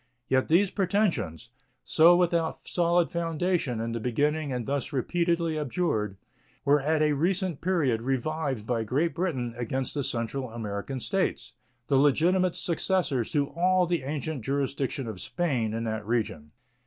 [0.27, 1.49] Yet these pretensions,
[1.85, 6.17] so without solid foundation in the beginning and thus repeatedly abjured,
[6.65, 11.53] were at a recent period revived by Great Britain against the Central American States,
[11.85, 16.49] the legitimate successors to all the ancient jurisdiction of Spain in that region.